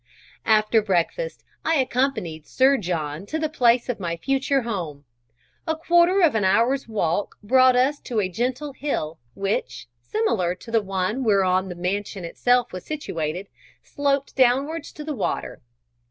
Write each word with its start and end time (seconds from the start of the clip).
After 0.47 0.81
breakfast, 0.81 1.43
I 1.63 1.75
accompanied 1.75 2.47
Sir 2.47 2.75
John 2.77 3.27
to 3.27 3.37
the 3.37 3.47
place 3.49 3.87
of 3.87 3.99
my 3.99 4.17
future 4.17 4.63
home. 4.63 5.05
A 5.67 5.75
quarter 5.75 6.21
of 6.21 6.33
an 6.33 6.43
hour's 6.43 6.87
walk 6.87 7.37
brought 7.43 7.75
us 7.75 7.99
to 7.99 8.19
a 8.19 8.27
gentle 8.27 8.73
hill, 8.73 9.19
which, 9.35 9.85
similar 10.01 10.55
to 10.55 10.71
the 10.71 10.81
one 10.81 11.23
whereon 11.23 11.69
the 11.69 11.75
mansion 11.75 12.25
itself 12.25 12.73
was 12.73 12.83
situated, 12.83 13.47
sloped 13.83 14.35
downwards 14.35 14.91
to 14.93 15.03
the 15.03 15.13
water. 15.13 15.61